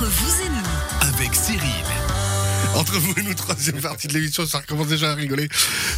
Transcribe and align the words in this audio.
Entre 0.00 0.08
vous 0.12 0.42
et 0.42 0.48
nous, 0.48 1.08
avec 1.14 1.34
Cyril. 1.34 1.60
Entre 2.74 2.94
vous 2.98 3.12
et 3.18 3.22
nous, 3.22 3.34
troisième 3.34 3.82
partie 3.82 4.08
de 4.08 4.14
l'émission, 4.14 4.46
ça 4.46 4.60
recommence 4.60 4.86
déjà 4.86 5.10
à 5.10 5.14
rigoler. 5.14 5.46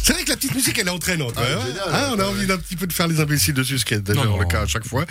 C'est 0.03 0.11
vrai 0.11 0.25
que 0.25 0.29
la 0.31 0.35
petite 0.35 0.53
musique, 0.53 0.77
elle 0.77 0.87
est 0.87 0.91
entraînante. 0.91 1.35
Ah, 1.37 1.45
génial, 1.45 1.63
ouais. 1.67 1.71
Ah, 1.89 2.11
on 2.13 2.19
a 2.19 2.25
envie 2.25 2.45
d'un 2.45 2.57
petit 2.57 2.75
peu 2.75 2.85
de 2.85 2.91
faire 2.91 3.07
les 3.07 3.21
imbéciles 3.21 3.53
dessus, 3.53 3.79
ce 3.79 3.85
qui 3.85 3.93
est 3.93 4.01
déjà 4.01 4.25
Non, 4.25 4.35
le 4.35 4.43
non. 4.43 4.47
cas 4.49 4.63
à 4.63 4.67
chaque 4.67 4.85
fois. 4.85 5.05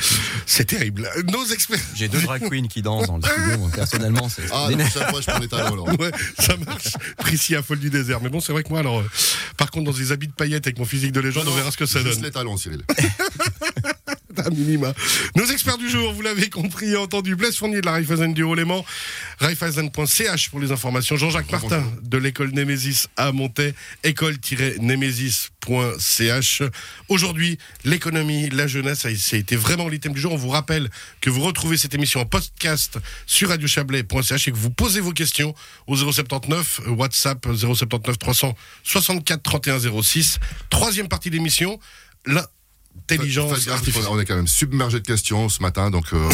C'est 0.44 0.66
terrible. 0.66 1.08
Nos 1.32 1.46
experts. 1.46 1.78
J'ai 1.94 2.08
deux 2.08 2.20
drag 2.20 2.46
queens 2.50 2.66
qui 2.68 2.82
dansent 2.82 3.06
dans 3.06 3.16
le 3.16 3.22
studio. 3.22 3.66
Personnellement, 3.74 4.28
c'est 4.28 4.42
Ah, 4.52 4.68
prochaine 4.68 5.08
fois, 5.08 5.20
je 5.22 5.26
prends 5.30 5.40
des 5.40 5.48
talons, 5.48 5.72
alors. 5.72 5.88
Ouais, 5.98 6.10
ça 6.38 6.54
marche. 6.66 6.88
Priscilla 7.16 7.62
folle 7.62 7.78
du 7.78 7.88
désert. 7.88 8.18
Mais 8.22 8.28
bon, 8.28 8.40
c'est 8.40 8.52
vrai 8.52 8.62
que 8.62 8.68
moi, 8.68 8.80
alors, 8.80 8.98
euh, 9.00 9.10
par 9.56 9.70
contre, 9.70 9.90
dans 9.90 9.96
des 9.96 10.12
habits 10.12 10.28
de 10.28 10.34
paillettes 10.34 10.66
avec 10.66 10.78
mon 10.78 10.84
physique 10.84 11.12
de 11.12 11.20
légende, 11.20 11.48
on 11.48 11.54
verra 11.54 11.70
ce 11.70 11.78
que 11.78 11.86
ça 11.86 12.02
donne. 12.02 12.20
les 12.22 12.30
talons, 12.30 12.58
Cyril. 12.58 12.82
Minima. 14.50 14.92
Nos 15.36 15.46
experts 15.46 15.78
du 15.78 15.88
jour, 15.88 16.12
vous 16.12 16.22
l'avez 16.22 16.50
compris 16.50 16.90
et 16.90 16.96
entendu, 16.96 17.36
Blaise 17.36 17.56
Fournier 17.56 17.80
de 17.80 17.86
la 17.86 17.92
Raiffeisen 17.92 18.34
du 18.34 18.42
Haut-Léman, 18.42 18.84
raiffeisen.ch 19.38 20.50
pour 20.50 20.58
les 20.60 20.72
informations, 20.72 21.16
Jean-Jacques 21.16 21.50
Martin 21.50 21.82
de 22.02 22.18
l'école 22.18 22.50
Némésis 22.52 23.08
à 23.16 23.32
Montaix, 23.32 23.74
école-némésis.ch. 24.04 26.62
Aujourd'hui, 27.08 27.56
l'économie, 27.84 28.50
la 28.50 28.66
jeunesse, 28.66 28.98
ça 29.00 29.08
a 29.08 29.38
été 29.38 29.56
vraiment 29.56 29.88
l'item 29.88 30.12
du 30.12 30.20
jour. 30.20 30.32
On 30.32 30.36
vous 30.36 30.50
rappelle 30.50 30.90
que 31.20 31.30
vous 31.30 31.42
retrouvez 31.42 31.76
cette 31.76 31.94
émission 31.94 32.20
en 32.20 32.26
podcast 32.26 32.98
sur 33.26 33.48
radiochablais.ch 33.50 34.48
et 34.48 34.52
que 34.52 34.56
vous 34.56 34.70
posez 34.70 35.00
vos 35.00 35.12
questions 35.12 35.54
au 35.86 35.96
079 35.96 36.80
WhatsApp 36.88 37.46
079 37.54 38.18
364 38.18 39.42
31 39.42 39.78
06. 40.02 40.38
Troisième 40.70 41.08
partie 41.08 41.30
de 41.30 41.36
l'émission, 41.36 41.78
gaffe, 43.08 43.68
artificielle. 43.68 44.06
On 44.10 44.20
est 44.20 44.24
quand 44.24 44.36
même 44.36 44.48
submergé 44.48 45.00
de 45.00 45.06
questions 45.06 45.48
ce 45.48 45.62
matin, 45.62 45.90
donc 45.90 46.06
euh, 46.12 46.28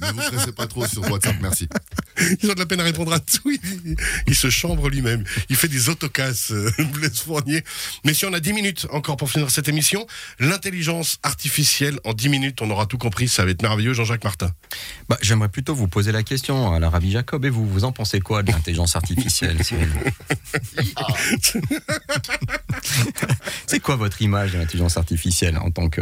ne 0.00 0.06
vous 0.12 0.30
pressez 0.30 0.52
pas 0.52 0.66
trop 0.66 0.86
sur 0.86 1.02
WhatsApp, 1.10 1.36
merci. 1.40 1.68
Ils 2.42 2.50
ont 2.50 2.54
de 2.54 2.58
la 2.58 2.66
peine 2.66 2.80
à 2.80 2.84
répondre 2.84 3.12
à 3.12 3.20
tout. 3.20 3.50
Il, 3.50 3.96
il 4.26 4.34
se 4.34 4.50
chambre 4.50 4.88
lui-même. 4.88 5.24
Il 5.48 5.56
fait 5.56 5.68
des 5.68 5.88
autocasses, 5.88 6.52
euh, 6.52 6.70
Blaise 6.92 7.20
Fournier. 7.20 7.64
Mais 8.04 8.14
si 8.14 8.24
on 8.26 8.32
a 8.32 8.40
10 8.40 8.52
minutes 8.52 8.86
encore 8.90 9.16
pour 9.16 9.30
finir 9.30 9.50
cette 9.50 9.68
émission, 9.68 10.06
l'intelligence 10.38 11.18
artificielle, 11.22 11.98
en 12.04 12.12
10 12.12 12.28
minutes, 12.28 12.62
on 12.62 12.70
aura 12.70 12.86
tout 12.86 12.98
compris. 12.98 13.28
Ça 13.28 13.44
va 13.44 13.50
être 13.50 13.62
merveilleux, 13.62 13.94
Jean-Jacques 13.94 14.24
Martin. 14.24 14.50
Bah, 15.08 15.18
J'aimerais 15.22 15.48
plutôt 15.48 15.74
vous 15.74 15.88
poser 15.88 16.12
la 16.12 16.22
question 16.22 16.72
à 16.72 16.78
la 16.78 16.90
Rabbi 16.90 17.10
Jacob. 17.10 17.44
Et 17.44 17.50
vous, 17.50 17.66
vous 17.66 17.84
en 17.84 17.92
pensez 17.92 18.20
quoi 18.20 18.42
de 18.42 18.52
l'intelligence 18.52 18.96
artificielle 18.96 19.62
Cyril 19.64 19.88
C'est 23.66 23.80
quoi 23.80 23.96
votre 23.96 24.20
image 24.22 24.52
de 24.52 24.58
l'intelligence 24.58 24.96
artificielle 24.96 25.56
en 25.58 25.70
tant 25.70 25.88
que 25.88 26.01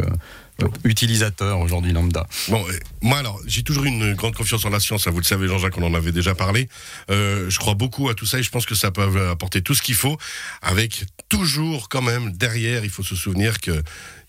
utilisateur 0.83 1.59
aujourd'hui 1.59 1.91
lambda 1.91 2.27
Bon, 2.49 2.63
euh, 2.67 2.73
moi 3.01 3.17
alors, 3.19 3.39
j'ai 3.45 3.63
toujours 3.63 3.85
une 3.85 4.13
grande 4.13 4.35
confiance 4.35 4.65
en 4.65 4.69
la 4.69 4.79
science. 4.79 5.07
hein, 5.07 5.11
vous 5.11 5.19
le 5.19 5.25
savez, 5.25 5.47
Jean-Jacques, 5.47 5.77
on 5.77 5.83
en 5.83 5.93
avait 5.93 6.11
déjà 6.11 6.35
parlé. 6.35 6.69
Euh, 7.09 7.49
je 7.49 7.59
crois 7.59 7.73
beaucoup 7.73 8.09
à 8.09 8.13
tout 8.13 8.25
ça 8.25 8.39
et 8.39 8.43
je 8.43 8.49
pense 8.49 8.65
que 8.65 8.75
ça 8.75 8.91
peut 8.91 9.29
apporter 9.29 9.61
tout 9.61 9.73
ce 9.73 9.81
qu'il 9.81 9.95
faut, 9.95 10.17
avec 10.61 11.05
toujours 11.29 11.89
quand 11.89 12.01
même 12.01 12.31
derrière, 12.33 12.83
il 12.83 12.89
faut 12.89 13.03
se 13.03 13.15
souvenir 13.15 13.59
que 13.59 13.81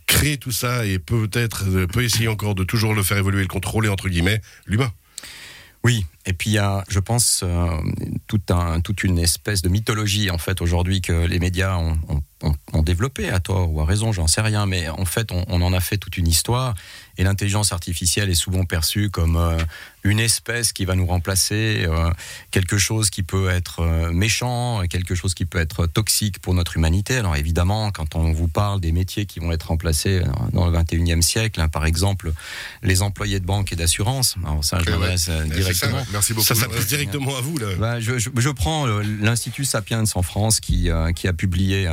créer 0.06 0.36
tout 0.36 0.52
ça 0.52 0.84
et 0.84 0.98
peut-être 0.98 1.64
euh, 1.68 1.86
peut 1.86 2.02
essayer 2.02 2.28
encore 2.28 2.54
de 2.54 2.64
toujours 2.64 2.94
le 2.94 3.02
faire 3.02 3.18
évoluer, 3.18 3.42
le 3.42 3.48
contrôler 3.48 3.88
entre 3.88 4.08
guillemets, 4.08 4.40
l'humain. 4.66 4.92
Oui, 5.84 6.06
et 6.26 6.32
puis 6.32 6.50
il 6.50 6.52
y 6.52 6.58
a, 6.58 6.84
je 6.88 7.00
pense, 7.00 7.40
euh, 7.42 7.66
un, 8.50 8.80
toute 8.80 9.02
une 9.02 9.18
espèce 9.18 9.62
de 9.62 9.68
mythologie 9.68 10.30
en 10.30 10.38
fait 10.38 10.60
aujourd'hui 10.60 11.00
que 11.00 11.12
les 11.26 11.40
médias 11.40 11.76
ont, 11.76 12.11
ont- 12.72 12.82
développé 12.82 13.30
à 13.30 13.38
tort 13.40 13.72
ou 13.72 13.80
à 13.80 13.84
raison, 13.84 14.12
j'en 14.12 14.26
sais 14.26 14.40
rien, 14.40 14.66
mais 14.66 14.88
en 14.88 15.04
fait 15.04 15.30
on 15.32 15.62
en 15.62 15.72
a 15.72 15.80
fait 15.80 15.98
toute 15.98 16.16
une 16.16 16.26
histoire 16.28 16.74
et 17.18 17.24
l'intelligence 17.24 17.72
artificielle 17.72 18.30
est 18.30 18.34
souvent 18.34 18.64
perçue 18.64 19.10
comme 19.10 19.36
euh, 19.36 19.58
une 20.04 20.18
espèce 20.18 20.72
qui 20.72 20.84
va 20.84 20.94
nous 20.94 21.06
remplacer, 21.06 21.84
euh, 21.86 22.10
quelque 22.50 22.78
chose 22.78 23.10
qui 23.10 23.22
peut 23.22 23.48
être 23.50 23.80
euh, 23.80 24.10
méchant, 24.12 24.82
quelque 24.90 25.14
chose 25.14 25.34
qui 25.34 25.44
peut 25.44 25.58
être 25.60 25.86
toxique 25.86 26.40
pour 26.40 26.54
notre 26.54 26.76
humanité. 26.76 27.16
Alors 27.16 27.36
évidemment, 27.36 27.90
quand 27.92 28.14
on 28.14 28.32
vous 28.32 28.48
parle 28.48 28.80
des 28.80 28.92
métiers 28.92 29.26
qui 29.26 29.38
vont 29.40 29.52
être 29.52 29.68
remplacés 29.68 30.22
dans 30.52 30.66
le 30.68 30.76
21e 30.78 31.20
siècle, 31.22 31.60
hein, 31.60 31.68
par 31.68 31.86
exemple 31.86 32.32
les 32.82 33.02
employés 33.02 33.40
de 33.40 33.46
banque 33.46 33.72
et 33.72 33.76
d'assurance, 33.76 34.36
alors 34.44 34.64
ça 34.64 34.78
je 34.84 34.90
Eh 34.90 34.96
ouais. 34.96 35.16
c'est 35.16 35.32
ça, 35.38 35.44
directement. 35.44 35.96
ouais. 35.98 36.04
Merci 36.12 36.32
beaucoup. 36.34 36.46
Ça 36.46 36.54
s'adresse 36.54 36.86
directement 36.88 37.36
à 37.36 37.40
vous 37.40 37.58
là. 37.58 37.66
Bah, 37.78 38.00
je, 38.00 38.18
je- 38.18 38.30
je 38.36 38.48
prends 38.50 38.86
l'Institut 38.86 39.64
Sapiens 39.64 40.04
en 40.14 40.22
France 40.22 40.60
qui, 40.60 40.90
euh, 40.90 41.12
qui 41.12 41.28
a 41.28 41.32
publié 41.32 41.88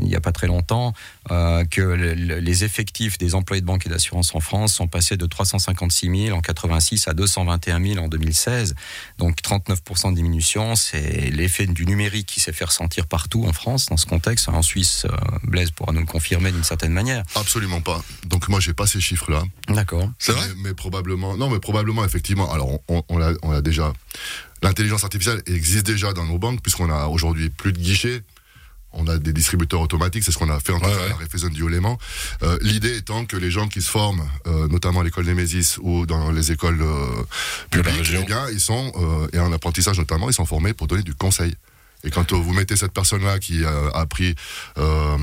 il 0.00 0.04
n'y 0.06 0.16
a 0.16 0.20
pas 0.20 0.32
très 0.32 0.46
longtemps 0.46 0.94
que 1.28 1.80
le- 1.80 2.14
le- 2.14 2.38
les 2.38 2.64
effectifs 2.64 3.18
des 3.18 3.34
employés 3.34 3.60
de 3.60 3.66
banque 3.66 3.86
et 3.86 3.88
d'assurance 3.90 4.34
en 4.34 4.40
France 4.44 4.74
sont 4.74 4.86
passés 4.86 5.16
de 5.16 5.26
356 5.26 6.26
000 6.26 6.36
en 6.36 6.40
86 6.40 7.08
à 7.08 7.14
221 7.14 7.82
000 7.94 8.04
en 8.04 8.08
2016. 8.08 8.74
Donc 9.18 9.38
39% 9.42 10.10
de 10.10 10.16
diminution, 10.16 10.76
c'est 10.76 11.30
l'effet 11.30 11.66
du 11.66 11.86
numérique 11.86 12.26
qui 12.26 12.40
s'est 12.40 12.52
fait 12.52 12.66
ressentir 12.66 13.06
partout 13.06 13.44
en 13.46 13.52
France 13.52 13.86
dans 13.86 13.96
ce 13.96 14.06
contexte. 14.06 14.48
En 14.48 14.62
Suisse, 14.62 15.06
euh, 15.06 15.16
Blaise 15.42 15.70
pourra 15.70 15.92
nous 15.92 16.00
le 16.00 16.06
confirmer 16.06 16.52
d'une 16.52 16.64
certaine 16.64 16.92
manière. 16.92 17.24
Absolument 17.34 17.80
pas. 17.80 18.02
Donc 18.26 18.48
moi, 18.48 18.60
j'ai 18.60 18.74
pas 18.74 18.86
ces 18.86 19.00
chiffres-là. 19.00 19.42
D'accord. 19.68 20.08
C'est 20.18 20.32
vrai? 20.32 20.46
Mais, 20.56 20.68
mais 20.68 20.74
probablement, 20.74 21.36
non, 21.36 21.50
mais 21.50 21.58
probablement, 21.58 22.04
effectivement. 22.04 22.52
Alors, 22.52 22.80
on, 22.88 23.02
on 23.08 23.18
l'a 23.18 23.62
déjà. 23.62 23.92
L'intelligence 24.62 25.04
artificielle 25.04 25.42
existe 25.46 25.86
déjà 25.86 26.12
dans 26.12 26.24
nos 26.24 26.38
banques, 26.38 26.62
puisqu'on 26.62 26.90
a 26.90 27.06
aujourd'hui 27.06 27.50
plus 27.50 27.72
de 27.72 27.78
guichets. 27.78 28.22
On 28.96 29.06
a 29.08 29.18
des 29.18 29.32
distributeurs 29.32 29.80
automatiques, 29.80 30.24
c'est 30.24 30.32
ce 30.32 30.38
qu'on 30.38 30.50
a 30.50 30.60
fait 30.60 30.72
en 30.72 30.78
tout 30.78 30.86
Ouais, 30.86 30.92
cas 30.92 30.98
ouais. 30.98 31.04
à 31.06 31.08
la 31.10 31.16
Raiffeisen 31.16 31.50
du 31.50 31.62
Haut-Léman. 31.62 31.98
Euh, 32.42 32.56
L'idée 32.62 32.96
étant 32.96 33.24
que 33.26 33.36
les 33.36 33.50
gens 33.50 33.68
qui 33.68 33.82
se 33.82 33.90
forment, 33.90 34.24
euh, 34.46 34.68
notamment 34.68 35.00
à 35.00 35.04
l'école 35.04 35.24
Némésis 35.26 35.78
ou 35.82 36.06
dans 36.06 36.30
les 36.30 36.52
écoles 36.52 36.80
euh, 36.80 37.06
publiques, 37.70 38.10
eh 38.14 38.24
bien, 38.24 38.48
ils 38.52 38.60
sont, 38.60 38.92
euh, 38.96 39.26
et 39.32 39.38
en 39.40 39.52
apprentissage 39.52 39.98
notamment, 39.98 40.30
ils 40.30 40.34
sont 40.34 40.46
formés 40.46 40.72
pour 40.74 40.86
donner 40.86 41.02
du 41.02 41.14
conseil. 41.14 41.54
Et 42.04 42.10
quand 42.10 42.32
euh, 42.32 42.36
vous 42.36 42.52
mettez 42.52 42.76
cette 42.76 42.92
personne-là 42.92 43.38
qui 43.38 43.64
euh, 43.64 43.90
a 43.90 44.00
appris 44.00 44.34
euh, 44.78 45.16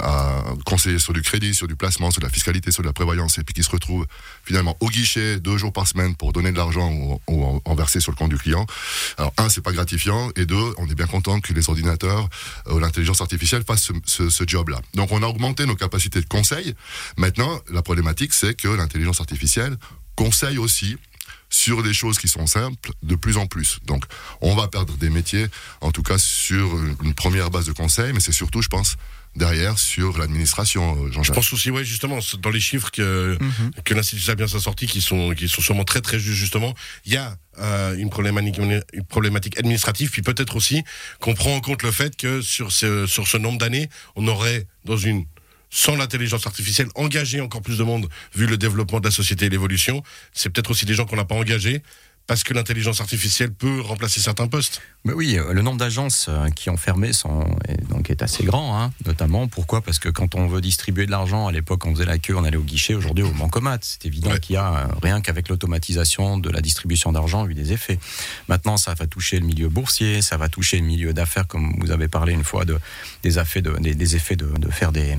à 0.00 0.44
conseiller 0.64 0.98
sur 0.98 1.12
du 1.12 1.22
crédit, 1.22 1.54
sur 1.54 1.66
du 1.66 1.76
placement, 1.76 2.10
sur 2.10 2.20
de 2.20 2.26
la 2.26 2.32
fiscalité, 2.32 2.70
sur 2.70 2.82
de 2.82 2.88
la 2.88 2.92
prévoyance, 2.92 3.38
et 3.38 3.44
puis 3.44 3.54
qui 3.54 3.62
se 3.62 3.70
retrouve 3.70 4.06
finalement 4.44 4.76
au 4.80 4.88
guichet 4.88 5.40
deux 5.40 5.56
jours 5.56 5.72
par 5.72 5.86
semaine 5.86 6.14
pour 6.14 6.32
donner 6.32 6.52
de 6.52 6.56
l'argent 6.56 6.92
ou, 7.26 7.60
en, 7.64 7.74
verser 7.74 8.00
sur 8.00 8.12
le 8.12 8.16
compte 8.16 8.30
du 8.30 8.38
client, 8.38 8.66
alors 9.18 9.32
un, 9.36 9.48
c'est 9.48 9.60
pas 9.60 9.72
gratifiant, 9.72 10.30
et 10.36 10.46
deux, 10.46 10.74
on 10.78 10.86
est 10.88 10.94
bien 10.94 11.06
content 11.06 11.40
que 11.40 11.52
les 11.52 11.68
ordinateurs 11.68 12.28
euh, 12.68 12.74
ou 12.74 12.78
l'intelligence 12.78 13.20
artificielle 13.20 13.64
fassent 13.66 13.92
ce 14.06 14.44
job-là. 14.46 14.80
Donc 14.94 15.12
on 15.12 15.22
a 15.22 15.26
augmenté 15.26 15.66
nos 15.66 15.76
capacités 15.76 16.20
de 16.20 16.26
conseil. 16.26 16.74
Maintenant, 17.16 17.60
la 17.70 17.82
problématique, 17.82 18.32
c'est 18.32 18.54
que 18.54 18.68
l'intelligence 18.68 19.20
artificielle 19.20 19.76
conseille 20.16 20.58
aussi 20.58 20.96
sur 21.50 21.82
des 21.82 21.94
choses 21.94 22.18
qui 22.18 22.28
sont 22.28 22.46
simples 22.46 22.90
de 23.02 23.14
plus 23.14 23.36
en 23.36 23.46
plus. 23.46 23.78
Donc, 23.86 24.04
on 24.40 24.54
va 24.54 24.68
perdre 24.68 24.94
des 24.96 25.10
métiers, 25.10 25.46
en 25.80 25.92
tout 25.92 26.02
cas 26.02 26.18
sur 26.18 26.76
une 26.78 26.96
une 27.06 27.14
première 27.14 27.50
base 27.50 27.66
de 27.66 27.72
conseil, 27.72 28.12
mais 28.12 28.20
c'est 28.20 28.32
surtout, 28.32 28.62
je 28.62 28.68
pense, 28.68 28.96
derrière 29.36 29.78
sur 29.78 30.18
l'administration, 30.18 30.96
euh, 30.96 31.08
Je 31.08 31.12
Jean-Jacques. 31.12 31.36
pense 31.36 31.52
aussi, 31.52 31.70
ouais, 31.70 31.84
justement, 31.84 32.18
dans 32.40 32.50
les 32.50 32.60
chiffres 32.60 32.90
que, 32.90 33.38
que 33.84 33.94
l'Institut 33.94 34.22
Sapiens 34.22 34.46
a 34.46 34.60
sortis, 34.60 34.86
qui 34.86 35.00
sont, 35.00 35.32
qui 35.34 35.48
sont 35.48 35.62
sûrement 35.62 35.84
très, 35.84 36.00
très 36.00 36.18
justes, 36.18 36.38
justement, 36.38 36.74
il 37.04 37.12
y 37.12 37.16
a 37.16 37.36
euh, 37.58 37.96
une, 37.96 38.10
problématique, 38.10 38.58
une 38.58 38.82
problématique 39.04 39.58
administrative, 39.58 40.10
puis 40.10 40.22
peut-être 40.22 40.56
aussi 40.56 40.82
qu'on 41.20 41.34
prend 41.34 41.54
en 41.54 41.60
compte 41.60 41.82
le 41.82 41.90
fait 41.92 42.16
que 42.16 42.42
sur 42.42 42.72
ce, 42.72 43.06
sur 43.06 43.28
ce 43.28 43.36
nombre 43.36 43.58
d'années, 43.58 43.88
on 44.16 44.26
aurait, 44.26 44.66
dans 44.84 44.96
une 44.96 45.26
sans 45.70 45.96
l'intelligence 45.96 46.46
artificielle, 46.46 46.88
engagé 46.94 47.40
encore 47.40 47.62
plus 47.62 47.78
de 47.78 47.84
monde, 47.84 48.08
vu 48.34 48.46
le 48.46 48.56
développement 48.56 49.00
de 49.00 49.04
la 49.04 49.10
société 49.10 49.46
et 49.46 49.48
l'évolution. 49.48 50.02
C'est 50.32 50.50
peut-être 50.50 50.70
aussi 50.70 50.86
des 50.86 50.94
gens 50.94 51.06
qu'on 51.06 51.16
n'a 51.16 51.24
pas 51.24 51.34
engagés, 51.34 51.82
parce 52.26 52.42
que 52.42 52.52
l'intelligence 52.54 53.00
artificielle 53.00 53.52
peut 53.52 53.80
remplacer 53.80 54.20
certains 54.20 54.48
postes. 54.48 54.80
Mais 55.04 55.12
oui, 55.12 55.38
euh, 55.38 55.52
le 55.52 55.62
nombre 55.62 55.78
d'agences 55.78 56.26
euh, 56.28 56.48
qui 56.50 56.68
ont 56.70 56.76
fermé 56.76 57.12
sont, 57.12 57.46
est, 57.68 57.80
donc 57.88 58.10
est 58.10 58.22
assez 58.22 58.42
grand, 58.42 58.76
hein, 58.80 58.92
notamment. 59.04 59.46
Pourquoi? 59.46 59.80
Parce 59.80 60.00
que 60.00 60.08
quand 60.08 60.34
on 60.34 60.48
veut 60.48 60.60
distribuer 60.60 61.06
de 61.06 61.12
l'argent, 61.12 61.46
à 61.46 61.52
l'époque 61.52 61.86
on 61.86 61.94
faisait 61.94 62.04
la 62.06 62.18
queue, 62.18 62.34
on 62.36 62.42
allait 62.42 62.56
au 62.56 62.62
guichet, 62.64 62.94
aujourd'hui 62.94 63.22
au 63.22 63.30
bancomat. 63.30 63.78
C'est 63.82 64.04
évident 64.06 64.30
Ouais. 64.32 64.40
qu'il 64.40 64.54
y 64.54 64.56
a, 64.56 64.72
euh, 64.74 64.86
rien 65.02 65.20
qu'avec 65.20 65.48
l'automatisation 65.48 66.38
de 66.38 66.50
la 66.50 66.60
distribution 66.60 67.12
d'argent, 67.12 67.46
eu 67.46 67.54
des 67.54 67.72
effets. 67.72 68.00
Maintenant, 68.48 68.76
ça 68.76 68.94
va 68.94 69.06
toucher 69.06 69.38
le 69.38 69.46
milieu 69.46 69.68
boursier, 69.68 70.20
ça 70.22 70.36
va 70.36 70.48
toucher 70.48 70.78
le 70.78 70.84
milieu 70.84 71.12
d'affaires, 71.12 71.46
comme 71.46 71.74
vous 71.80 71.92
avez 71.92 72.08
parlé 72.08 72.32
une 72.32 72.42
fois, 72.44 72.64
de, 72.64 72.76
des, 73.22 73.38
effets 73.38 73.62
de, 73.62 73.76
des, 73.78 73.94
des 73.94 74.16
effets 74.16 74.34
de, 74.36 74.46
de 74.58 74.70
faire 74.72 74.90
des, 74.90 75.16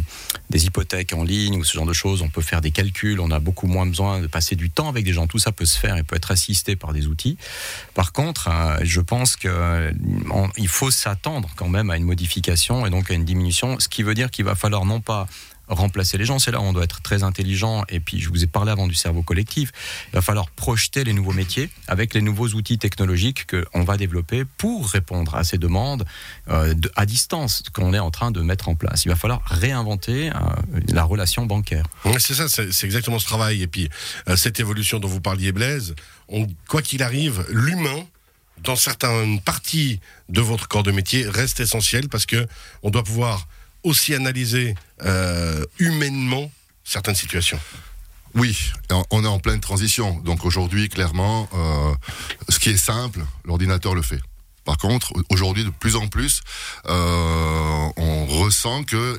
des 0.49 0.65
hypothèques 0.65 1.13
en 1.13 1.23
ligne 1.23 1.55
ou 1.57 1.63
ce 1.63 1.73
genre 1.73 1.85
de 1.85 1.93
choses. 1.93 2.21
On 2.21 2.29
peut 2.29 2.41
faire 2.41 2.59
des 2.59 2.71
calculs, 2.71 3.21
on 3.21 3.31
a 3.31 3.39
beaucoup 3.39 3.67
moins 3.67 3.85
besoin 3.85 4.19
de 4.19 4.27
passer 4.27 4.55
du 4.57 4.69
temps 4.69 4.89
avec 4.89 5.05
des 5.05 5.13
gens. 5.13 5.27
Tout 5.27 5.39
ça 5.39 5.53
peut 5.53 5.65
se 5.65 5.79
faire 5.79 5.95
et 5.95 6.03
peut 6.03 6.17
être 6.17 6.31
assisté 6.31 6.75
par 6.75 6.91
des 6.91 6.96
outils. 7.05 7.37
Par 7.93 8.11
contre, 8.11 8.49
euh, 8.49 8.79
je 8.81 9.01
pense 9.01 9.35
que 9.35 9.47
euh, 9.47 9.91
faut 10.67 10.91
s'attendre 10.91 11.49
quand 11.55 11.69
même 11.69 11.89
à 11.89 11.97
une 11.97 12.03
modification 12.03 12.85
et 12.85 12.89
donc 12.89 13.11
à 13.11 13.13
une 13.13 13.25
diminution, 13.25 13.79
ce 13.79 13.87
qui 13.87 14.03
veut 14.03 14.13
dire 14.13 14.31
qu'il 14.31 14.45
va 14.45 14.55
falloir 14.55 14.85
non 14.85 14.99
pas 14.99 15.27
remplacer 15.67 16.17
les 16.17 16.25
gens, 16.25 16.39
c'est 16.39 16.51
là 16.51 16.59
où 16.59 16.63
on 16.63 16.73
doit 16.73 16.83
être 16.83 17.01
très 17.01 17.23
intelligent 17.23 17.83
et 17.89 17.99
puis 17.99 18.19
je 18.19 18.29
vous 18.29 18.43
ai 18.43 18.47
parlé 18.47 18.71
avant 18.71 18.87
du 18.87 18.95
cerveau 18.95 19.21
collectif, 19.21 19.71
il 20.11 20.15
va 20.15 20.21
falloir 20.21 20.49
projeter 20.51 21.03
les 21.03 21.13
nouveaux 21.13 21.33
métiers 21.33 21.69
avec 21.87 22.13
les 22.13 22.21
nouveaux 22.21 22.47
outils 22.49 22.77
technologiques 22.77 23.47
qu'on 23.47 23.83
va 23.83 23.97
développer 23.97 24.45
pour 24.57 24.87
répondre 24.89 25.35
à 25.35 25.43
ces 25.43 25.57
demandes 25.57 26.05
euh, 26.49 26.73
à 26.95 27.05
distance 27.05 27.63
qu'on 27.73 27.93
est 27.93 27.99
en 27.99 28.11
train 28.11 28.31
de 28.31 28.41
mettre 28.41 28.69
en 28.69 28.75
place. 28.75 29.05
Il 29.05 29.09
va 29.09 29.15
falloir 29.15 29.41
réinventer 29.45 30.29
euh, 30.29 30.79
la 30.89 31.03
relation 31.03 31.45
bancaire. 31.45 31.85
Ouais, 32.05 32.19
c'est 32.19 32.33
ça, 32.33 32.47
c'est 32.47 32.85
exactement 32.85 33.19
ce 33.19 33.25
travail. 33.25 33.61
Et 33.61 33.67
puis, 33.67 33.89
euh, 34.29 34.35
cette 34.35 34.59
évolution 34.59 34.99
dont 34.99 35.07
vous 35.07 35.21
parliez, 35.21 35.51
Blaise, 35.51 35.95
quoi 36.67 36.81
qu'il 36.81 37.03
arrive, 37.03 37.45
l'humain 37.49 38.05
dans 38.63 38.75
certaines 38.75 39.39
parties 39.41 39.99
de 40.29 40.41
votre 40.41 40.67
corps 40.67 40.83
de 40.83 40.91
métier, 40.91 41.27
reste 41.27 41.59
essentiel 41.59 42.09
parce 42.09 42.25
que 42.25 42.47
on 42.83 42.89
doit 42.89 43.03
pouvoir 43.03 43.47
aussi 43.83 44.13
analyser 44.13 44.75
euh, 45.03 45.63
humainement 45.79 46.51
certaines 46.83 47.15
situations. 47.15 47.59
Oui, 48.35 48.71
on 49.09 49.23
est 49.23 49.27
en 49.27 49.39
pleine 49.39 49.59
transition. 49.59 50.19
Donc 50.19 50.45
aujourd'hui, 50.45 50.89
clairement, 50.89 51.49
euh, 51.53 51.93
ce 52.49 52.59
qui 52.59 52.69
est 52.69 52.77
simple, 52.77 53.21
l'ordinateur 53.45 53.95
le 53.95 54.01
fait. 54.01 54.19
Par 54.63 54.77
contre, 54.77 55.13
aujourd'hui, 55.29 55.63
de 55.63 55.69
plus 55.69 55.95
en 55.95 56.07
plus, 56.07 56.41
euh, 56.87 57.87
on 57.95 58.25
ressent 58.25 58.83
que, 58.83 59.17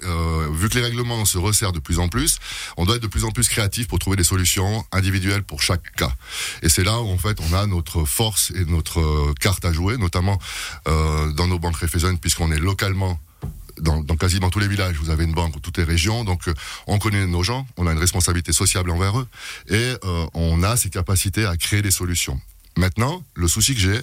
vu 0.53 0.69
que 0.69 0.75
les 0.75 0.85
règlements 0.85 1.25
se 1.25 1.39
resserrent 1.39 1.73
de 1.73 1.79
plus 1.79 1.99
en 1.99 2.09
plus, 2.09 2.39
on 2.77 2.85
doit 2.85 2.97
être 2.97 3.03
de 3.03 3.07
plus 3.09 3.25
en 3.25 3.31
plus 3.31 3.49
créatif 3.49 3.89
pour 3.89 3.99
trouver 3.99 4.19
des 4.19 4.25
solutions 4.25 4.85
individuelles 4.93 5.43
pour 5.43 5.63
chaque 5.63 5.91
cas. 5.97 6.13
Et 6.61 6.69
c'est 6.69 6.85
là 6.85 7.01
où, 7.01 7.09
en 7.09 7.17
fait, 7.17 7.39
on 7.41 7.55
a 7.55 7.65
notre 7.67 8.05
force 8.05 8.51
et 8.51 8.67
notre 8.67 9.33
carte 9.41 9.65
à 9.65 9.73
jouer, 9.73 9.97
notamment 9.97 10.39
dans 10.85 11.47
nos 11.47 11.59
banques 11.59 11.79
Raiffeisen, 11.79 12.19
puisqu'on 12.19 12.53
est 12.53 12.61
localement 12.61 13.19
dans, 13.81 14.03
quasiment 14.17 14.51
tous 14.51 14.59
les 14.59 14.69
villages, 14.69 14.97
vous 14.97 15.11
avez 15.11 15.25
une 15.25 15.33
banque 15.33 15.55
dans 15.55 15.61
toutes 15.61 15.79
les 15.79 15.85
régions, 15.85 16.25
donc 16.25 16.49
euh, 16.49 16.55
on 16.87 16.99
connaît 16.99 17.27
nos 17.27 17.43
gens, 17.43 17.67
on 17.77 17.87
a 17.87 17.93
une 17.93 17.99
responsabilité 17.99 18.53
sociable 18.53 18.91
envers 18.91 19.19
eux, 19.19 19.29
et 19.69 19.95
euh, 20.05 20.27
on 20.35 20.63
a 20.63 20.77
ces 20.77 20.91
capacités 20.91 21.47
à 21.47 21.57
créer 21.57 21.83
des 21.83 21.91
solutions. 21.91 22.41
Maintenant, 22.77 23.25
le 23.35 23.49
souci 23.49 23.75
que 23.75 23.81
j'ai, 23.81 24.01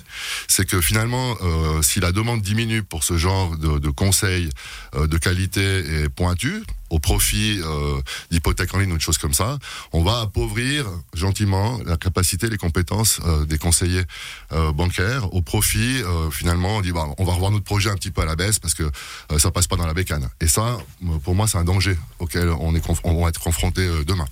c'est 0.50 0.66
que 0.66 0.82
finalement, 0.82 1.38
euh, 1.42 1.82
si 1.82 2.02
la 2.02 2.12
demande 2.12 2.42
diminue 2.42 2.84
pour 2.84 3.06
ce 3.06 3.18
genre 3.18 3.56
de, 3.58 3.80
de 3.80 3.90
conseils 3.90 4.50
de 4.94 5.18
qualité 5.18 6.04
et 6.04 6.10
pointu, 6.10 6.62
au 6.96 7.00
profit 7.00 7.60
euh, 7.62 8.00
d'hypothèques 8.32 8.74
en 8.74 8.80
ligne 8.80 8.94
ou 8.94 8.98
de 8.98 9.02
choses 9.02 9.18
comme 9.18 9.34
ça, 9.34 9.60
on 9.92 10.02
va 10.02 10.22
appauvrir 10.22 10.86
gentiment 11.14 11.78
la 11.86 11.98
capacité, 11.98 12.48
les 12.48 12.58
compétences 12.58 13.20
euh, 13.26 13.46
des 13.46 13.58
conseillers 13.58 14.06
euh, 14.54 14.72
bancaires 14.72 15.34
au 15.34 15.42
profit, 15.42 16.04
finalement, 16.32 16.78
on 16.78 16.82
dit 16.82 16.94
bah, 16.94 17.06
on 17.18 17.26
va 17.26 17.34
revoir 17.34 17.52
notre 17.52 17.66
projet 17.66 17.90
un 17.90 17.96
petit 17.96 18.12
peu 18.12 18.22
à 18.22 18.26
la 18.26 18.38
baisse 18.38 18.60
parce 18.60 18.74
que 18.74 18.90
ça 19.38 19.52
passe 19.52 19.68
pas 19.68 19.76
dans 19.76 19.86
la 19.86 19.94
bécane. 19.94 20.30
Et 20.40 20.48
ça, 20.48 20.78
pour 21.24 21.36
moi, 21.36 21.48
c'est 21.48 21.58
un 21.58 21.64
danger 21.66 21.98
auquel 22.20 22.50
on, 22.50 22.74
est 22.76 22.82
on 23.04 23.24
va 23.24 23.30
être 23.30 23.42
confronté 23.42 23.88
demain. 24.06 24.26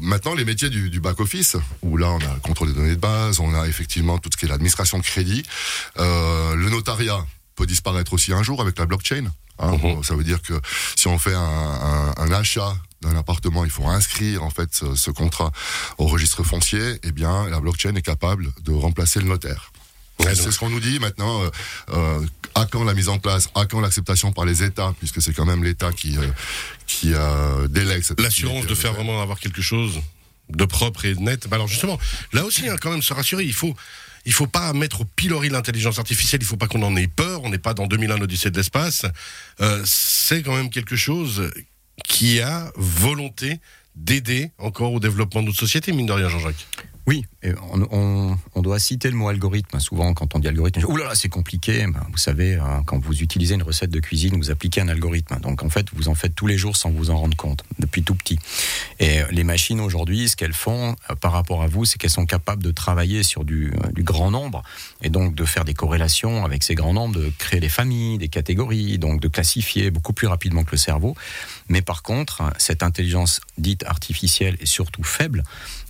Maintenant, 0.00 0.34
les 0.34 0.44
métiers 0.44 0.68
du, 0.70 1.00
back-office, 1.00 1.56
où 1.82 1.96
là, 1.96 2.10
on 2.10 2.18
a 2.18 2.34
le 2.34 2.40
contrôle 2.40 2.68
des 2.68 2.74
données 2.74 2.96
de 2.96 3.00
base, 3.00 3.40
on 3.40 3.54
a 3.54 3.66
effectivement 3.66 4.18
tout 4.18 4.30
ce 4.32 4.36
qui 4.36 4.44
est 4.44 4.48
l'administration 4.48 4.98
de 4.98 5.04
crédit, 5.04 5.42
le 5.98 6.68
notariat 6.68 7.24
peut 7.56 7.66
disparaître 7.66 8.12
aussi 8.12 8.32
un 8.32 8.42
jour 8.42 8.60
avec 8.60 8.78
la 8.78 8.86
blockchain. 8.86 9.26
Hein, 9.58 9.76
Mhm. 9.82 10.02
Ça 10.02 10.14
veut 10.16 10.24
dire 10.24 10.42
que 10.42 10.54
si 10.96 11.06
on 11.06 11.18
fait 11.18 11.34
un, 11.34 11.40
un- 11.40 12.14
un 12.16 12.32
achat 12.32 12.74
d'un 13.02 13.16
appartement, 13.16 13.64
il 13.64 13.70
faut 13.70 13.86
inscrire 13.86 14.42
en 14.42 14.50
fait 14.50 14.68
ce, 14.74 14.94
ce 14.96 15.10
contrat 15.10 15.52
au 15.98 16.06
registre 16.06 16.42
foncier. 16.42 16.98
Eh 17.04 17.12
bien, 17.12 17.48
la 17.48 17.60
blockchain 17.60 17.94
est 17.94 18.02
capable 18.02 18.52
de 18.62 18.72
remplacer 18.72 19.20
le 19.20 19.26
notaire. 19.26 19.70
Ouais, 20.20 20.34
c'est 20.34 20.50
ce 20.52 20.58
qu'on 20.58 20.70
nous 20.70 20.80
dit 20.80 20.98
maintenant. 21.00 21.42
euh, 21.42 21.50
euh, 21.92 22.26
à 22.56 22.66
quand 22.66 22.84
la 22.84 22.94
mise 22.94 23.08
en 23.08 23.18
place 23.18 23.48
À 23.56 23.66
quand 23.66 23.80
l'acceptation 23.80 24.30
par 24.30 24.44
les 24.44 24.62
États 24.62 24.94
Puisque 25.00 25.20
c'est 25.20 25.32
quand 25.32 25.44
même 25.44 25.64
l'État 25.64 25.90
qui 25.92 26.16
euh, 26.16 26.22
qui 26.86 27.12
délègue 27.68 28.02
cette 28.04 28.20
L'assurance 28.20 28.66
de 28.66 28.74
faire 28.76 28.92
vraiment 28.92 29.20
avoir 29.20 29.40
quelque 29.40 29.60
chose 29.62 30.00
de 30.50 30.64
propre 30.64 31.04
et 31.04 31.14
de 31.14 31.20
net. 31.20 31.48
Bah 31.48 31.56
alors 31.56 31.68
justement, 31.68 31.98
là 32.32 32.44
aussi, 32.44 32.68
hein, 32.68 32.76
quand 32.80 32.90
même, 32.90 33.02
se 33.02 33.14
rassurer, 33.14 33.44
il 33.44 33.54
faut. 33.54 33.74
Il 34.26 34.32
faut 34.32 34.46
pas 34.46 34.72
mettre 34.72 35.02
au 35.02 35.04
pilori 35.04 35.50
l'intelligence 35.50 35.98
artificielle. 35.98 36.40
Il 36.40 36.46
faut 36.46 36.56
pas 36.56 36.66
qu'on 36.66 36.82
en 36.82 36.96
ait 36.96 37.08
peur. 37.08 37.42
On 37.44 37.50
n'est 37.50 37.58
pas 37.58 37.74
dans 37.74 37.86
2001 37.86 38.16
l'Odyssée 38.16 38.50
de 38.50 38.56
l'espace. 38.56 39.04
Euh, 39.60 39.82
c'est 39.84 40.42
quand 40.42 40.56
même 40.56 40.70
quelque 40.70 40.96
chose 40.96 41.50
qui 42.08 42.40
a 42.40 42.72
volonté 42.74 43.60
d'aider 43.96 44.50
encore 44.56 44.94
au 44.94 44.98
développement 45.00 45.42
de 45.42 45.48
notre 45.48 45.58
société, 45.58 45.92
mine 45.92 46.06
de 46.06 46.12
rien, 46.12 46.30
Jean-Jacques. 46.30 46.66
Oui, 47.06 47.26
on, 47.72 48.62
doit 48.62 48.78
citer 48.78 49.10
le 49.10 49.16
mot 49.16 49.28
algorithme. 49.28 49.78
Souvent, 49.78 50.14
quand 50.14 50.34
on 50.34 50.38
dit 50.38 50.48
algorithme, 50.48 50.80
on 50.88 50.94
dit, 50.94 51.00
là 51.00 51.08
là, 51.08 51.14
c'est 51.14 51.28
compliqué. 51.28 51.86
Vous 52.10 52.16
savez, 52.16 52.54
euh, 52.54 52.60
quand 52.86 52.98
vous 52.98 53.22
utilisez 53.22 53.54
une 53.54 53.62
recette 53.62 53.90
de 53.90 54.00
cuisine, 54.00 54.36
vous 54.36 54.50
appliquez 54.50 54.80
un 54.80 54.88
algorithme. 54.88 55.38
Donc, 55.40 55.62
en 55.62 55.68
fait, 55.68 55.86
vous 55.92 56.08
en 56.08 56.14
faites 56.14 56.34
tous 56.34 56.46
les 56.46 56.56
jours 56.56 56.76
sans 56.78 56.90
vous 56.90 57.10
en 57.10 57.18
rendre 57.18 57.36
compte, 57.36 57.62
depuis 57.78 58.02
tout 58.02 58.14
petit. 58.14 58.38
Et 59.00 59.20
euh, 59.20 59.26
les 59.30 59.44
machines 59.44 59.80
aujourd'hui, 59.80 60.28
ce 60.28 60.36
qu'elles 60.36 60.54
font 60.54 60.96
euh, 61.10 61.14
par 61.14 61.32
rapport 61.32 61.62
à 61.62 61.66
vous, 61.66 61.84
c'est 61.84 61.98
qu'elles 61.98 62.10
sont 62.10 62.26
capables 62.26 62.62
de 62.62 62.70
travailler 62.70 63.22
sur 63.22 63.42
euh, 63.42 63.70
du 63.92 64.02
grand 64.02 64.30
nombre 64.30 64.62
et 65.02 65.10
donc 65.10 65.34
de 65.34 65.44
faire 65.44 65.64
des 65.64 65.74
corrélations 65.74 66.44
avec 66.44 66.62
ces 66.62 66.74
grands 66.74 66.94
nombres, 66.94 67.18
de 67.18 67.30
créer 67.38 67.60
des 67.60 67.68
familles, 67.68 68.18
des 68.18 68.28
catégories, 68.28 68.98
donc 68.98 69.20
de 69.20 69.28
classifier 69.28 69.90
beaucoup 69.90 70.12
plus 70.12 70.26
rapidement 70.26 70.64
que 70.64 70.72
le 70.72 70.78
cerveau. 70.78 71.14
Mais 71.68 71.82
par 71.82 72.02
contre, 72.02 72.42
cette 72.58 72.82
intelligence 72.82 73.40
dite 73.58 73.84
artificielle 73.84 74.56
est 74.60 74.66
surtout 74.66 75.04
faible 75.04 75.42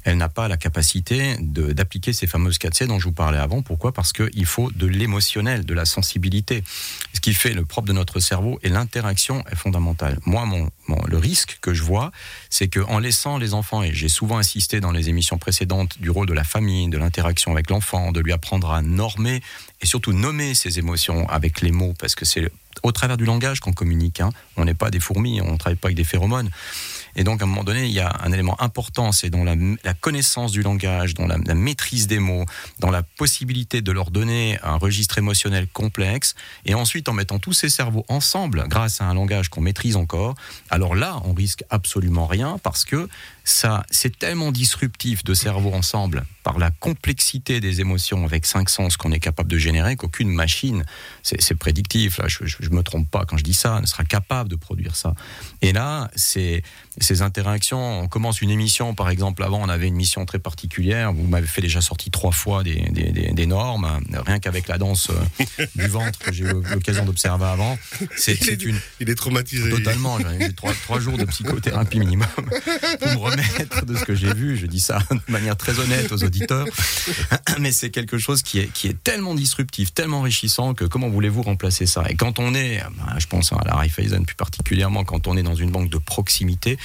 elle 0.04 0.16
n'a 0.18 0.28
pas 0.28 0.48
la 0.48 0.56
capacité 0.56 1.36
d'appliquer 1.40 2.12
ces 2.12 2.26
fameuses 2.26 2.58
4C 2.58 2.86
dont 2.86 2.98
je 2.98 3.04
vous 3.06 3.12
parlais 3.12 3.38
avant. 3.38 3.62
Pourquoi? 3.62 3.92
Parce 3.92 4.12
qu'il 4.12 4.46
faut 4.46 4.70
de 4.70 4.86
l'émotionnel, 4.86 5.64
de 5.64 5.74
la 5.74 5.84
sensibilité. 5.84 6.62
Ce 7.14 7.20
qui 7.20 7.34
fait 7.34 7.54
le 7.54 7.64
propre 7.64 7.88
de 7.88 7.92
notre 7.92 8.20
cerveau 8.20 8.58
et 8.62 8.68
l'interaction 8.68 9.42
est 9.50 9.56
fondamentale. 9.56 10.18
Moi, 10.26 10.44
mon- 10.46 10.70
le 11.08 11.16
risque 11.18 11.58
que 11.62 11.72
je 11.72 11.82
vois, 11.82 12.12
c'est 12.50 12.68
qu'en 12.68 12.98
laissant 12.98 13.38
les 13.38 13.54
enfants, 13.54 13.82
et 13.82 13.94
j'ai 13.94 14.08
souvent 14.10 14.36
insisté 14.38 14.80
dans 14.80 14.92
les 14.92 15.08
émissions 15.08 15.38
précédentes 15.38 15.98
du 16.00 16.10
rôle 16.10 16.26
de 16.26 16.34
la 16.34 16.44
famille, 16.44 16.88
de 16.88 16.98
l'interaction 16.98 17.52
avec 17.52 17.70
l'enfant, 17.70 18.12
de 18.12 18.20
lui 18.20 18.32
apprendre 18.32 18.70
à 18.70 18.82
normer 18.82 19.42
et 19.80 19.86
surtout 19.86 20.12
nommer 20.12 20.54
ses 20.54 20.78
émotions 20.78 21.26
avec 21.28 21.62
les 21.62 21.72
mots, 21.72 21.94
parce 21.98 22.14
que 22.14 22.24
c'est 22.26 22.50
au 22.82 22.92
travers 22.92 23.16
du 23.16 23.24
langage 23.24 23.60
qu'on 23.60 23.72
communique. 23.72 24.20
hein. 24.20 24.30
On 24.56 24.64
n'est 24.66 24.74
pas 24.74 24.90
des 24.90 25.00
fourmis, 25.00 25.40
on 25.40 25.52
ne 25.52 25.56
travaille 25.56 25.76
pas 25.78 25.88
avec 25.88 25.96
des 25.96 26.04
phéromones. 26.04 26.50
Et 27.16 27.24
donc, 27.24 27.40
à 27.40 27.44
un 27.44 27.48
moment 27.48 27.64
donné, 27.64 27.86
il 27.86 27.92
y 27.92 28.00
a 28.00 28.12
un 28.22 28.32
élément 28.32 28.60
important, 28.60 29.12
c'est 29.12 29.30
dans 29.30 29.44
la, 29.44 29.54
connaissance 30.00 30.52
du 30.52 30.62
langage, 30.62 31.14
dans 31.14 31.26
la, 31.26 31.38
maîtrise 31.54 32.06
des 32.06 32.18
mots, 32.18 32.44
dans 32.80 32.90
la 32.90 33.02
possibilité 33.02 33.82
de 33.82 33.92
leur 33.92 34.10
donner 34.10 34.58
un 34.62 34.76
registre 34.76 35.18
émotionnel 35.18 35.66
complexe, 35.68 36.34
et 36.66 36.74
ensuite 36.74 37.08
en 37.08 37.12
mettant 37.12 37.38
tous 37.38 37.52
ces 37.52 37.68
cerveaux 37.68 38.04
ensemble, 38.08 38.64
grâce 38.68 39.00
à 39.00 39.04
un 39.04 39.14
langage 39.14 39.48
qu'on 39.48 39.60
maîtrise 39.60 39.96
encore, 39.96 40.34
alors 40.70 40.94
là, 40.94 41.20
on 41.24 41.32
risque 41.32 41.64
absolument 41.70 42.26
rien, 42.26 42.58
parce 42.62 42.84
que 42.84 43.08
ça, 43.44 43.84
c'est 43.90 44.18
tellement 44.18 44.52
disruptif 44.52 45.22
de 45.22 45.34
cerveaux 45.34 45.72
ensemble, 45.72 46.24
par 46.42 46.58
la 46.58 46.70
complexité 46.70 47.60
des 47.60 47.80
émotions 47.80 48.24
avec 48.24 48.46
cinq 48.46 48.68
sens 48.68 48.96
qu'on 48.96 49.12
est 49.12 49.20
capable 49.20 49.50
de 49.50 49.58
générer, 49.58 49.96
qu'aucune 49.96 50.30
machine, 50.30 50.84
c'est 51.22 51.40
c'est 51.40 51.54
prédictif, 51.54 52.18
là, 52.18 52.28
je, 52.28 52.44
je, 52.44 52.56
je 52.60 52.70
me 52.70 52.82
trompe 52.82 53.10
pas 53.10 53.24
quand 53.24 53.36
je 53.36 53.44
dis 53.44 53.54
ça, 53.54 53.80
ne 53.80 53.86
sera 53.86 54.04
capable 54.04 54.48
de 54.48 54.56
produire 54.56 54.96
ça. 54.96 55.14
Et 55.62 55.72
là, 55.72 56.10
c'est 56.16 56.62
ces 57.04 57.22
interactions. 57.22 58.00
On 58.00 58.08
commence 58.08 58.40
une 58.40 58.50
émission, 58.50 58.94
par 58.94 59.10
exemple, 59.10 59.42
avant, 59.42 59.60
on 59.62 59.68
avait 59.68 59.86
une 59.88 59.94
mission 59.94 60.24
très 60.26 60.38
particulière. 60.38 61.12
Vous 61.12 61.26
m'avez 61.26 61.46
fait 61.46 61.60
déjà 61.60 61.80
sorti 61.80 62.10
trois 62.10 62.32
fois 62.32 62.62
des, 62.62 62.80
des, 62.90 63.12
des, 63.12 63.30
des 63.32 63.46
normes, 63.46 64.00
rien 64.26 64.38
qu'avec 64.40 64.68
la 64.68 64.78
danse 64.78 65.10
euh, 65.10 65.64
du 65.76 65.86
ventre 65.86 66.18
que 66.18 66.32
j'ai 66.32 66.44
eu 66.44 66.52
l'occasion 66.72 67.04
d'observer 67.04 67.44
avant. 67.46 67.78
C'est 68.16 68.34
une 68.64 68.78
Il 69.00 69.10
est 69.10 69.14
traumatisé. 69.14 69.70
totalement. 69.70 70.18
J'ai 70.18 70.46
eu 70.46 70.54
trois, 70.54 70.72
trois 70.84 71.00
jours 71.00 71.16
de 71.18 71.24
psychothérapie 71.24 71.98
minimum 71.98 72.26
pour 73.00 73.10
me 73.10 73.16
remettre 73.16 73.84
de 73.86 73.96
ce 73.96 74.04
que 74.04 74.14
j'ai 74.14 74.32
vu. 74.32 74.56
Je 74.56 74.66
dis 74.66 74.80
ça 74.80 74.98
de 75.10 75.32
manière 75.32 75.56
très 75.56 75.78
honnête 75.78 76.10
aux 76.12 76.24
auditeurs, 76.24 76.66
mais 77.60 77.72
c'est 77.72 77.90
quelque 77.90 78.18
chose 78.18 78.42
qui 78.42 78.58
est 78.58 78.72
qui 78.72 78.88
est 78.88 79.02
tellement 79.02 79.34
disruptif, 79.34 79.92
tellement 79.92 80.20
enrichissant 80.20 80.74
que 80.74 80.84
comment 80.84 81.08
voulez-vous 81.08 81.42
remplacer 81.42 81.86
ça? 81.86 82.02
Et 82.08 82.14
quand 82.14 82.38
on 82.38 82.54
est, 82.54 82.78
ben, 82.78 83.18
je 83.18 83.26
pense 83.26 83.52
à 83.52 83.60
la 83.64 83.74
Raiffeisen 83.74 84.24
plus 84.24 84.36
particulièrement, 84.36 85.04
quand 85.04 85.26
on 85.26 85.36
est 85.36 85.42
dans 85.42 85.54
une 85.54 85.70
banque 85.70 85.90
de 85.90 85.98
proximité, 85.98 86.78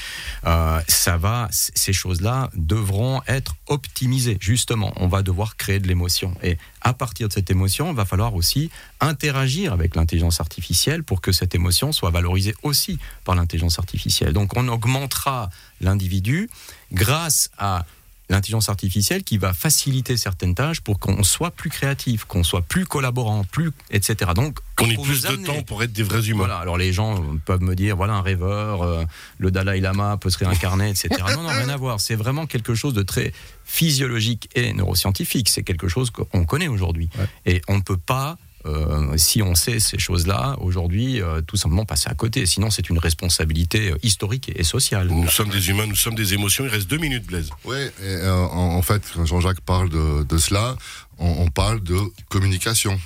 euh, 0.45 0.79
ça 0.87 1.17
va, 1.17 1.47
ces 1.51 1.93
choses-là 1.93 2.49
devront 2.53 3.21
être 3.27 3.55
optimisées. 3.67 4.37
Justement, 4.39 4.93
on 4.97 5.07
va 5.07 5.21
devoir 5.21 5.57
créer 5.57 5.79
de 5.79 5.87
l'émotion. 5.87 6.33
Et 6.43 6.57
à 6.81 6.93
partir 6.93 7.27
de 7.27 7.33
cette 7.33 7.49
émotion, 7.49 7.89
il 7.91 7.95
va 7.95 8.05
falloir 8.05 8.35
aussi 8.35 8.69
interagir 8.99 9.73
avec 9.73 9.95
l'intelligence 9.95 10.39
artificielle 10.39 11.03
pour 11.03 11.21
que 11.21 11.31
cette 11.31 11.55
émotion 11.55 11.91
soit 11.91 12.11
valorisée 12.11 12.55
aussi 12.63 12.99
par 13.25 13.35
l'intelligence 13.35 13.79
artificielle. 13.79 14.33
Donc 14.33 14.55
on 14.55 14.67
augmentera 14.67 15.49
l'individu 15.81 16.49
grâce 16.91 17.49
à 17.57 17.85
l'intelligence 18.29 18.69
artificielle 18.69 19.23
qui 19.23 19.37
va 19.37 19.53
faciliter 19.53 20.15
certaines 20.17 20.55
tâches 20.55 20.81
pour 20.81 20.99
qu'on 20.99 21.23
soit 21.23 21.51
plus 21.51 21.69
créatif, 21.69 22.25
qu'on 22.25 22.43
soit 22.43 22.61
plus 22.61 22.85
collaborant, 22.85 23.43
plus 23.43 23.71
etc. 23.91 24.31
Donc 24.35 24.59
Qu'on 24.75 24.89
ait 24.89 24.97
plus 24.97 25.23
de 25.23 25.35
temps 25.45 25.61
pour 25.63 25.83
être 25.83 25.91
des 25.91 26.03
vrais 26.03 26.27
humains. 26.27 26.39
voilà, 26.39 26.57
alors 26.57 26.77
les 26.77 26.93
gens 26.93 27.23
peuvent 27.45 27.61
me 27.61 27.75
dire, 27.75 27.97
voilà 27.97 28.13
un 28.13 28.21
rêveur, 28.21 28.83
euh, 28.83 29.03
le 29.39 29.51
Dalai 29.51 29.81
Lama 29.81 30.17
peut 30.17 30.29
se 30.29 30.37
réincarner, 30.37 30.89
etc. 30.89 31.09
Non, 31.35 31.43
non, 31.43 31.49
rien 31.49 31.69
à 31.69 31.77
voir. 31.77 31.99
C'est 31.99 32.15
vraiment 32.15 32.45
quelque 32.45 32.75
chose 32.75 32.93
de 32.93 33.01
très 33.01 33.33
physiologique 33.65 34.49
et 34.55 34.73
neuroscientifique. 34.73 35.49
C'est 35.49 35.63
quelque 35.63 35.87
chose 35.87 36.11
qu'on 36.11 36.45
connaît 36.45 36.67
aujourd'hui. 36.67 37.09
Et 37.45 37.61
on 37.67 37.77
ne 37.77 37.81
peut 37.81 37.97
pas, 37.97 38.37
euh, 38.65 39.15
si 39.17 39.41
on 39.41 39.55
sait 39.55 39.79
ces 39.79 39.99
choses-là, 39.99 40.57
aujourd'hui, 40.59 41.21
euh, 41.21 41.41
tout 41.41 41.57
simplement 41.57 41.85
passer 41.85 42.09
à 42.09 42.13
côté. 42.13 42.45
Sinon, 42.45 42.69
c'est 42.69 42.89
une 42.89 42.99
responsabilité 42.99 43.91
euh, 43.91 43.97
historique 44.03 44.51
et 44.55 44.63
sociale. 44.63 45.07
Nous 45.07 45.29
sommes 45.29 45.49
des 45.49 45.69
humains, 45.69 45.87
nous 45.87 45.95
sommes 45.95 46.15
des 46.15 46.33
émotions. 46.33 46.65
Il 46.65 46.69
reste 46.69 46.89
deux 46.89 46.97
minutes, 46.97 47.25
Blaise. 47.25 47.49
Oui, 47.65 47.77
euh, 48.01 48.31
en, 48.31 48.75
en 48.75 48.81
fait, 48.81 49.01
quand 49.13 49.25
Jean-Jacques 49.25 49.61
parle 49.61 49.89
de, 49.89 50.23
de 50.23 50.37
cela, 50.37 50.75
on, 51.17 51.43
on 51.43 51.47
parle 51.49 51.81
de 51.81 51.99
communication, 52.29 52.99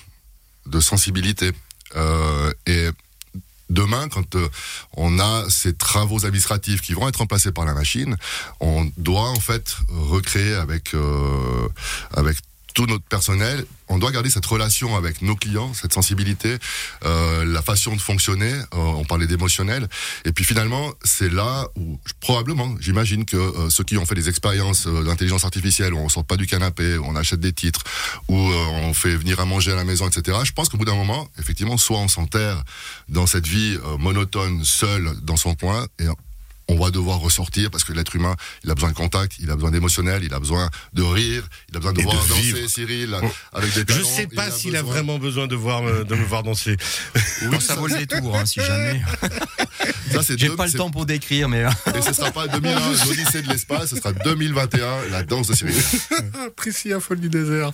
de 0.66 0.80
sensibilité. 0.80 1.52
Euh, 1.96 2.52
et 2.66 2.90
demain, 3.70 4.08
quand 4.10 4.36
euh, 4.36 4.48
on 4.98 5.20
a 5.20 5.46
ces 5.50 5.74
travaux 5.74 6.26
administratifs 6.26 6.82
qui 6.82 6.94
vont 6.94 7.08
être 7.08 7.18
remplacés 7.18 7.52
par 7.52 7.66
la 7.66 7.74
machine, 7.74 8.16
on 8.60 8.90
doit 8.98 9.30
en 9.30 9.40
fait 9.40 9.76
recréer 9.90 10.56
avec, 10.56 10.94
euh, 10.94 11.68
avec 12.14 12.38
tout 12.74 12.86
notre 12.86 13.04
personnel, 13.04 13.66
on 13.88 14.00
doit 14.00 14.12
garder 14.12 14.30
cette 14.30 14.46
relation 14.46 14.96
avec 14.96 15.22
nos 15.22 15.36
clients, 15.36 15.74
cette 15.74 15.94
sensibilité, 15.94 16.58
euh, 17.06 17.46
la 17.46 17.62
façon 17.62 17.96
de 17.96 18.02
fonctionner. 18.02 18.52
Euh, 18.52 18.78
on 18.78 19.06
parlait 19.06 19.28
d'émotionnel. 19.28 19.88
Et 20.26 20.32
puis 20.32 20.44
finalement, 20.44 20.92
c'est 21.04 21.32
là 21.32 21.68
où 21.78 22.00
probablement, 22.20 22.76
j'imagine 22.80 23.26
que 23.26 23.38
euh, 23.38 23.70
ceux 23.70 23.84
qui 23.84 23.98
ont 23.98 24.06
fait 24.06 24.16
des 24.16 24.30
expériences 24.30 24.88
euh, 24.88 25.04
d'intelligence 25.04 25.44
artificielle, 25.44 25.94
où 25.94 26.00
on 26.00 26.10
sort 26.10 26.26
pas 26.26 26.38
du 26.38 26.48
canapé, 26.48 26.98
où 26.98 27.06
on 27.06 27.16
achète 27.16 27.40
des 27.40 27.54
titres, 27.54 27.84
où 28.28 28.38
euh, 28.38 28.66
on 28.84 28.94
fait 28.94 29.16
venir 29.16 29.40
à 29.40 29.46
manger 29.46 29.72
à 29.72 29.76
la 29.76 29.84
maison, 29.84 30.08
etc. 30.08 30.40
Je 30.44 30.52
pense 30.52 30.70
qu'au 30.70 30.78
bout 30.78 30.86
d'un 30.86 30.96
moment, 30.96 31.28
effectivement, 31.40 31.78
soit 31.78 32.00
on 32.00 32.08
s'enterre 32.08 32.64
dans 33.10 33.28
cette 33.28 33.48
vie 33.48 33.78
euh, 33.86 33.98
monotone, 33.98 34.64
seul 34.64 35.14
dans 35.22 35.38
son 35.38 35.56
coin, 35.56 35.86
et 36.00 36.06
on 36.70 36.78
va 36.78 36.92
devoir 36.92 37.20
ressortir 37.20 37.70
parce 37.72 37.84
que 37.84 37.94
l'être 37.94 38.16
humain, 38.16 38.36
il 38.64 38.72
a 38.72 38.76
besoin 38.76 38.90
de 38.90 38.96
contact, 38.96 39.34
il 39.40 39.50
a 39.52 39.56
besoin 39.56 39.72
d'émotionnel, 39.72 40.24
il 40.24 40.34
a 40.34 40.40
besoin 40.40 40.70
de 40.94 41.02
rire, 41.04 41.44
il 41.70 41.76
a 41.76 41.80
besoin 41.80 41.94
de 41.94 42.00
Et 42.00 42.04
voir 42.04 42.16
de 42.24 42.30
danser 42.30 42.42
vivre. 42.42 42.70
Cyril 42.70 43.16
avec 43.54 43.74
des 43.74 43.80
Je 43.82 43.84
talents. 43.86 44.08
sais 44.08 44.28
pas 44.28 44.48
il 44.48 44.52
s'il 44.54 44.76
a 44.76 44.82
besoin- 44.82 44.94
vraiment 44.94 45.20
besoin 45.20 45.48
de, 45.48 45.56
voir, 45.56 45.82
me- 45.84 46.04
de 46.06 46.16
me 46.16 46.24
voir 46.24 46.44
danser. 46.44 46.78
Bon, 47.52 47.60
ça 47.60 47.76
vaut 47.76 47.88
le 47.88 47.98
détour, 47.98 48.38
hein, 48.38 48.46
si 48.46 48.60
jamais. 48.62 49.02
J'ai 50.38 50.48
deux- 50.48 50.56
pas 50.56 50.68
le 50.68 50.74
temps 50.74 50.92
pour 50.92 51.06
décrire, 51.06 51.50
mais. 51.50 51.64
Et 51.96 52.02
ce 52.02 52.14
sera 52.14 52.32
pas 52.32 52.48
2001, 52.48 52.80
l'Odyssée 53.08 53.42
de 53.42 53.50
l'espace, 53.50 53.90
ce 53.90 53.96
sera 53.96 54.14
2021, 54.14 55.10
la 55.12 55.24
danse 55.24 55.48
de 55.48 55.56
Cyril. 55.56 55.76
Priscilla, 56.56 57.00
folle 57.00 57.20
du 57.20 57.30
désert. 57.30 57.72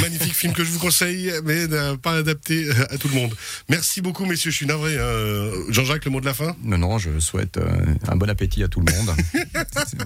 Magnifique 0.00 0.34
film 0.34 0.52
que 0.52 0.62
je 0.64 0.70
vous 0.70 0.78
conseille, 0.78 1.32
mais 1.44 1.66
euh, 1.72 1.96
pas 1.96 2.12
adapté 2.12 2.68
à 2.90 2.98
tout 2.98 3.08
le 3.08 3.14
monde. 3.14 3.34
Merci 3.68 4.00
beaucoup, 4.00 4.24
messieurs. 4.26 4.50
Je 4.50 4.56
suis 4.56 4.66
navré. 4.66 4.96
hein. 4.98 5.50
Jean-Jacques, 5.70 6.04
le 6.04 6.10
mot 6.10 6.20
de 6.20 6.26
la 6.26 6.34
fin? 6.34 6.54
Non, 6.62 6.78
non, 6.78 6.98
je 6.98 7.18
souhaite 7.18 7.56
euh, 7.56 7.66
un 8.16 8.18
bon 8.18 8.30
appétit 8.30 8.62
à 8.62 8.68
tout 8.68 8.80
le 8.80 8.92
monde. 8.92 9.14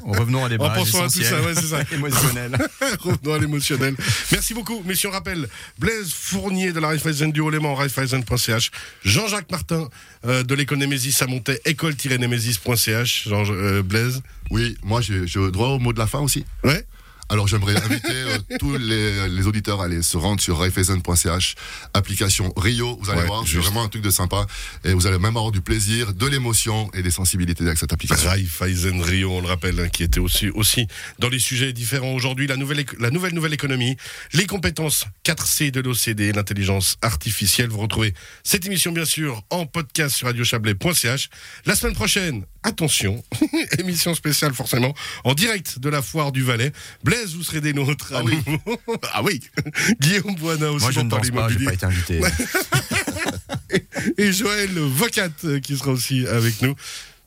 Revenons 0.18 0.44
à 0.44 0.48
des 0.48 0.56
En 0.56 0.66
bases 0.66 0.78
pensant 0.78 0.98
à 0.98 1.08
tout 1.08 1.20
essentielles, 1.20 1.26
ça, 1.26 1.42
ouais, 1.42 1.54
c'est 1.54 1.66
ça. 1.66 1.82
émotionnelles. 1.94 2.58
Revenons 3.00 3.34
à 3.34 3.38
l'émotionnel. 3.38 3.94
Merci 4.32 4.54
beaucoup. 4.54 4.82
Messieurs, 4.84 5.08
on 5.08 5.12
rappelle 5.12 5.48
Blaise 5.78 6.12
Fournier 6.12 6.72
de 6.72 6.80
la 6.80 6.88
Raiffeisen 6.88 7.30
du 7.30 7.40
Haut-Léman, 7.40 7.74
raiffeisen.ch. 7.74 8.70
Jean-Jacques 9.04 9.50
Martin 9.50 9.88
euh, 10.26 10.42
de 10.42 10.54
l'école 10.54 10.78
Némésis 10.78 11.22
à 11.22 11.26
Montaix, 11.26 11.60
école-némésis.ch. 11.64 13.28
Jean, 13.28 13.44
euh, 13.48 13.82
Blaise? 13.82 14.22
Oui, 14.50 14.76
moi 14.82 15.00
j'ai 15.00 15.26
j'ai 15.26 15.50
droit 15.50 15.68
au 15.68 15.78
mot 15.78 15.92
de 15.92 15.98
la 15.98 16.08
fin 16.08 16.18
aussi. 16.18 16.44
Ouais. 16.64 16.84
Alors 17.30 17.46
j'aimerais 17.46 17.76
inviter 17.76 18.08
euh, 18.10 18.38
tous 18.58 18.76
les, 18.76 19.28
les 19.28 19.46
auditeurs 19.46 19.80
à 19.80 19.84
aller 19.84 20.02
se 20.02 20.16
rendre 20.16 20.40
sur 20.40 20.58
raiffeisen.ch, 20.58 21.54
application 21.94 22.52
Rio, 22.56 22.98
vous 23.00 23.08
allez 23.08 23.20
Ouais, 23.20 23.26
voir, 23.26 23.44
c'est 23.46 23.58
vraiment 23.58 23.84
un 23.84 23.88
truc 23.88 24.02
de 24.02 24.10
sympa 24.10 24.46
et 24.84 24.92
vous 24.92 25.06
allez 25.06 25.18
même 25.18 25.36
avoir 25.36 25.52
du 25.52 25.60
plaisir, 25.60 26.12
de 26.12 26.26
l'émotion 26.26 26.90
et 26.92 27.02
des 27.02 27.10
sensibilités 27.12 27.64
avec 27.64 27.78
cette 27.78 27.92
application. 27.92 28.28
Raiffeisen 28.30 29.00
Rio, 29.00 29.30
on 29.30 29.40
le 29.42 29.46
rappelle, 29.46 29.78
hein, 29.78 29.88
qui 29.88 30.02
était 30.02 30.18
aussi, 30.20 30.48
aussi 30.50 30.88
dans 31.20 31.28
les 31.28 31.38
sujets 31.38 31.72
différents 31.72 32.12
aujourd'hui. 32.14 32.46
La 32.48 32.56
nouvelle, 32.56 32.84
la 32.98 33.10
nouvelle 33.10 33.34
nouvelle 33.34 33.52
économie, 33.54 33.96
les 34.32 34.46
compétences 34.46 35.04
4C 35.24 35.70
de 35.70 35.80
l'OCDE, 35.80 36.34
l'intelligence 36.34 36.96
artificielle. 37.02 37.68
Vous 37.68 37.78
retrouvez 37.78 38.12
cette 38.42 38.66
émission, 38.66 38.90
bien 38.90 39.04
sûr, 39.04 39.42
en 39.50 39.66
podcast 39.66 40.16
sur 40.16 40.26
radiochablais.ch. 40.26 41.28
La 41.66 41.76
semaine 41.76 41.94
prochaine, 41.94 42.44
attention, 42.62 43.22
émission 43.78 44.14
spéciale 44.14 44.54
forcément, 44.54 44.94
en 45.24 45.34
direct 45.34 45.78
de 45.78 45.88
la 45.88 46.02
foire 46.02 46.32
du 46.32 46.42
Valais. 46.42 46.72
Blaise, 47.04 47.19
vous 47.26 47.42
serez 47.42 47.60
des 47.60 47.72
nôtres. 47.72 48.12
Ah 48.14 48.22
oui. 48.24 48.38
ah 49.12 49.22
oui. 49.22 49.40
Guillaume 50.00 50.34
Boina 50.36 50.70
aussi 50.72 50.84
Moi, 50.84 50.92
je 50.92 51.00
ne 51.00 51.08
danse 51.10 51.20
pas, 51.20 51.24
j'ai 51.24 51.30
immobilier. 51.30 51.64
pas 51.66 51.74
été 51.74 51.86
invité. 51.86 52.20
Et 54.18 54.32
Joël 54.32 54.70
Vocat 54.70 55.28
euh, 55.44 55.60
qui 55.60 55.76
sera 55.76 55.92
aussi 55.92 56.26
avec 56.26 56.62
nous. 56.62 56.74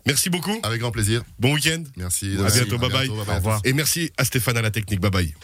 Merci 0.05 0.29
beaucoup. 0.29 0.59
Avec 0.63 0.81
grand 0.81 0.91
plaisir. 0.91 1.23
Bon 1.39 1.53
week-end. 1.53 1.83
Merci. 1.95 2.35
À 2.38 2.50
bientôt. 2.50 2.77
Bye 2.77 2.89
bye. 2.91 3.07
bientôt, 3.07 3.31
Au 3.31 3.35
revoir. 3.35 3.62
Et 3.63 3.73
merci 3.73 4.12
à 4.17 4.25
Stéphane 4.25 4.57
à 4.57 4.62
la 4.62 4.71
technique. 4.71 5.00
Bye 5.00 5.12
bye. 5.12 5.33